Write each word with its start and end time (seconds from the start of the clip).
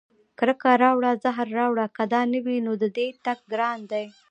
کرکه 0.39 0.71
راوړه 0.83 1.11
زهر 1.23 1.47
راوړه 1.59 1.85
که 1.95 2.03
دا 2.13 2.21
نه 2.33 2.39
وي، 2.45 2.57
نو 2.65 2.71
د 2.81 2.85
دې 2.97 3.07
تګ 3.25 3.39
ګران 3.51 3.79
دی 3.91 4.05